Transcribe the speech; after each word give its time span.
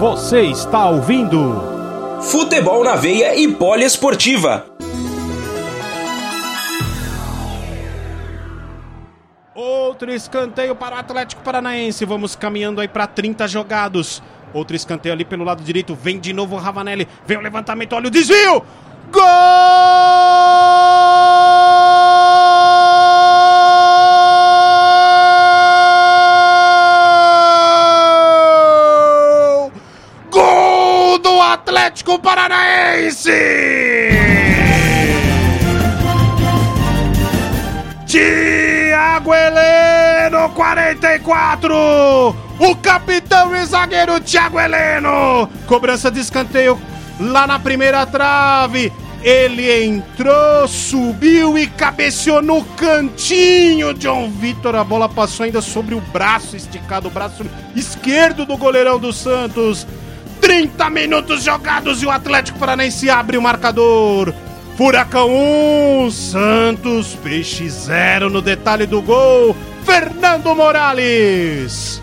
Você 0.00 0.40
está 0.44 0.88
ouvindo 0.88 1.62
Futebol 2.22 2.82
na 2.82 2.96
Veia 2.96 3.38
e 3.38 3.46
Poliesportiva. 3.46 4.64
Outro 9.54 10.10
escanteio 10.10 10.74
para 10.74 10.96
o 10.96 10.98
Atlético 11.00 11.42
Paranaense. 11.42 12.06
Vamos 12.06 12.34
caminhando 12.34 12.80
aí 12.80 12.88
para 12.88 13.06
30 13.06 13.46
jogados. 13.46 14.22
Outro 14.54 14.74
escanteio 14.74 15.12
ali 15.12 15.26
pelo 15.26 15.44
lado 15.44 15.62
direito. 15.62 15.94
Vem 15.94 16.18
de 16.18 16.32
novo 16.32 16.56
o 16.56 16.58
Ravanelli. 16.58 17.06
Vem 17.26 17.36
o 17.36 17.42
levantamento. 17.42 17.92
Olha 17.92 18.06
o 18.06 18.10
desvio. 18.10 18.64
Gol! 19.12 20.29
Atlético 31.52 32.16
Paranaense! 32.20 33.32
Thiago 38.06 39.34
Heleno, 39.34 40.48
44! 40.50 42.36
O 42.56 42.76
capitão 42.76 43.56
e 43.56 43.64
zagueiro 43.64 44.20
Thiago 44.20 44.60
Heleno! 44.60 45.48
Cobrança 45.66 46.08
de 46.08 46.20
escanteio 46.20 46.80
lá 47.18 47.48
na 47.48 47.58
primeira 47.58 48.06
trave. 48.06 48.92
Ele 49.20 49.84
entrou, 49.86 50.68
subiu 50.68 51.58
e 51.58 51.66
cabeceou 51.66 52.40
no 52.40 52.62
cantinho. 52.76 53.92
John 53.94 54.30
Vitor, 54.30 54.76
a 54.76 54.84
bola 54.84 55.08
passou 55.08 55.42
ainda 55.42 55.60
sobre 55.60 55.96
o 55.96 56.00
braço 56.00 56.54
esticado, 56.54 57.08
o 57.08 57.10
braço 57.10 57.44
esquerdo 57.74 58.46
do 58.46 58.56
goleirão 58.56 59.00
do 59.00 59.12
Santos. 59.12 59.84
30 60.40 60.90
minutos 60.90 61.42
jogados 61.44 62.02
e 62.02 62.06
o 62.06 62.10
Atlético 62.10 62.58
Paranaense 62.58 63.08
abre 63.10 63.36
o 63.36 63.42
marcador. 63.42 64.34
Furacão 64.76 65.28
1, 66.06 66.10
Santos, 66.10 67.14
Peixe 67.22 67.68
0 67.68 68.30
no 68.30 68.40
detalhe 68.40 68.86
do 68.86 69.02
gol. 69.02 69.54
Fernando 69.84 70.54
Morales. 70.54 71.99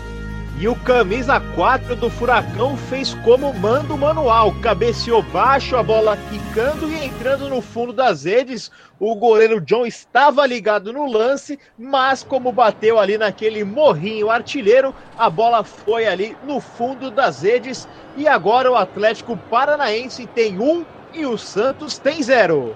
E 0.60 0.66
o 0.66 0.74
camisa 0.74 1.38
4 1.54 1.94
do 1.94 2.10
Furacão 2.10 2.76
fez 2.76 3.14
como 3.22 3.54
manda 3.54 3.94
o 3.94 3.98
manual. 3.98 4.52
Cabeceou 4.60 5.22
baixo, 5.22 5.76
a 5.76 5.84
bola 5.84 6.18
quicando 6.28 6.90
e 6.90 7.04
entrando 7.04 7.48
no 7.48 7.62
fundo 7.62 7.92
das 7.92 8.24
redes. 8.24 8.68
O 8.98 9.14
goleiro 9.14 9.60
John 9.60 9.86
estava 9.86 10.44
ligado 10.44 10.92
no 10.92 11.06
lance, 11.06 11.60
mas 11.78 12.24
como 12.24 12.50
bateu 12.50 12.98
ali 12.98 13.16
naquele 13.16 13.62
morrinho 13.62 14.30
artilheiro, 14.30 14.92
a 15.16 15.30
bola 15.30 15.62
foi 15.62 16.08
ali 16.08 16.36
no 16.42 16.58
fundo 16.58 17.08
das 17.08 17.42
redes. 17.42 17.88
E 18.16 18.26
agora 18.26 18.68
o 18.68 18.74
Atlético 18.74 19.36
Paranaense 19.36 20.26
tem 20.26 20.58
um 20.58 20.84
e 21.14 21.24
o 21.24 21.38
Santos 21.38 21.98
tem 21.98 22.20
zero. 22.20 22.74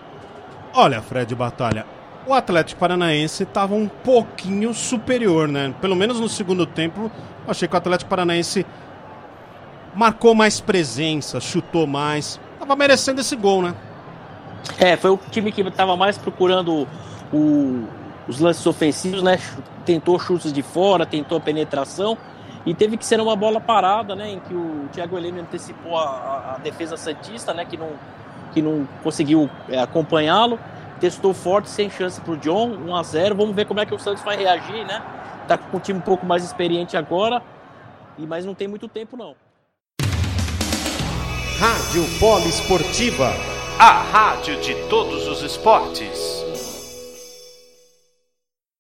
Olha, 0.72 1.02
Fred 1.02 1.34
Batalha, 1.34 1.84
o 2.26 2.34
Atlético 2.34 2.80
Paranaense 2.80 3.42
estava 3.42 3.74
um 3.74 3.88
pouquinho 3.88 4.72
superior, 4.72 5.48
né? 5.48 5.74
Pelo 5.80 5.96
menos 5.96 6.20
no 6.20 6.28
segundo 6.28 6.66
tempo, 6.66 7.10
achei 7.46 7.66
que 7.66 7.74
o 7.74 7.78
Atlético 7.78 8.08
Paranaense 8.08 8.64
marcou 9.94 10.34
mais 10.34 10.60
presença, 10.60 11.40
chutou 11.40 11.86
mais. 11.86 12.40
Tava 12.58 12.76
merecendo 12.76 13.20
esse 13.20 13.36
gol, 13.36 13.62
né? 13.62 13.74
É, 14.78 14.96
foi 14.96 15.10
o 15.10 15.18
time 15.30 15.50
que 15.50 15.60
estava 15.60 15.96
mais 15.96 16.16
procurando 16.16 16.86
o, 17.32 17.84
os 18.28 18.38
lances 18.38 18.64
ofensivos, 18.66 19.22
né? 19.22 19.38
Tentou 19.84 20.18
chutes 20.18 20.52
de 20.52 20.62
fora, 20.62 21.04
tentou 21.04 21.40
penetração 21.40 22.16
e 22.64 22.72
teve 22.72 22.96
que 22.96 23.04
ser 23.04 23.20
uma 23.20 23.34
bola 23.34 23.60
parada, 23.60 24.14
né? 24.14 24.30
Em 24.30 24.40
que 24.40 24.54
o 24.54 24.88
Thiago 24.92 25.18
Heleno 25.18 25.40
antecipou 25.40 25.96
a, 25.98 26.04
a, 26.04 26.54
a 26.54 26.58
defesa 26.58 26.96
santista, 26.96 27.52
né? 27.52 27.64
Que 27.64 27.76
não, 27.76 27.90
que 28.54 28.62
não 28.62 28.86
conseguiu 29.02 29.50
é, 29.68 29.80
acompanhá-lo. 29.80 30.58
Testou 31.03 31.34
forte, 31.34 31.68
sem 31.68 31.90
chance 31.90 32.20
para 32.20 32.33
o 32.33 32.36
John, 32.36 32.77
1 32.77 32.95
a 32.95 33.02
0 33.02 33.35
Vamos 33.35 33.57
ver 33.57 33.64
como 33.67 33.80
é 33.80 33.85
que 33.85 33.92
o 33.92 33.98
Santos 33.98 34.23
vai 34.23 34.36
reagir, 34.36 34.86
né? 34.86 35.02
Tá 35.48 35.58
com 35.58 35.77
um 35.77 35.80
time 35.80 35.98
um 35.98 36.02
pouco 36.02 36.24
mais 36.24 36.45
experiente 36.45 36.96
agora, 36.96 37.42
e 38.17 38.24
mas 38.24 38.45
não 38.45 38.55
tem 38.55 38.68
muito 38.68 38.86
tempo 38.86 39.17
não. 39.17 39.35
Rádio 41.58 42.05
Poliesportiva, 42.20 43.33
a 43.80 43.91
rádio 43.91 44.61
de 44.61 44.77
todos 44.89 45.27
os 45.27 45.42
esportes. 45.42 46.42